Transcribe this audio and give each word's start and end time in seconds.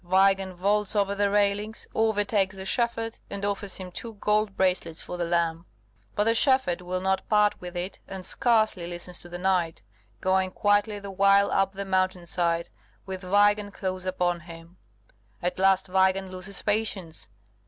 Weigand 0.03 0.55
vaults 0.55 0.95
over 0.95 1.13
the 1.13 1.29
railings, 1.29 1.85
overtakes 1.93 2.55
the 2.55 2.65
shepherd, 2.65 3.19
and 3.29 3.45
offers 3.45 3.75
him 3.77 3.91
two 3.91 4.15
gold 4.15 4.57
bracelets 4.57 4.99
for 4.99 5.15
the 5.15 5.27
lamb. 5.27 5.67
But 6.15 6.23
the 6.23 6.33
shepherd 6.33 6.81
will 6.81 7.01
not 7.01 7.29
part 7.29 7.61
with 7.61 7.77
it, 7.77 7.99
and 8.07 8.25
scarcely 8.25 8.87
listens 8.87 9.19
to 9.21 9.29
the 9.29 9.37
knight, 9.37 9.83
going 10.19 10.49
quietly 10.53 10.97
the 10.97 11.11
while 11.11 11.51
up 11.51 11.73
the 11.73 11.85
mountain 11.85 12.25
side, 12.25 12.69
with 13.05 13.21
Weigand 13.23 13.75
close 13.75 14.07
upon 14.07 14.39
him. 14.39 14.77
At 15.39 15.59
last 15.59 15.87
Weigand 15.87 16.31
loses 16.31 16.63
patience. 16.63 17.27